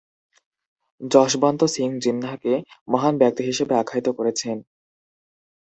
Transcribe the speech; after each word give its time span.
যশবন্ত 1.01 1.61
সিং 1.73 1.89
জিন্নাহকে 2.03 2.53
"মহান 2.87 3.13
ব্যক্তি" 3.17 3.41
হিসেবে 3.45 3.73
আখ্যায়িত 3.75 4.07
করেছেন। 4.09 4.57